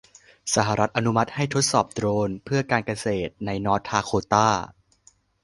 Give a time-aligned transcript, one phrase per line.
[0.55, 4.47] สหรัฐอนุมัติให้ทดสอบโดรนเพื่อการเกษตรในนอร์ทดาโคตา